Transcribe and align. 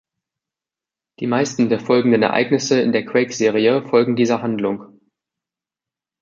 Die 1.19 1.27
meisten 1.27 1.69
der 1.69 1.79
folgenden 1.79 2.23
Ereignisse 2.23 2.81
in 2.81 2.91
der 2.91 3.05
„Quake“-Serie 3.05 3.83
folgen 3.87 4.15
dieser 4.15 4.41
Handlung. 4.41 4.99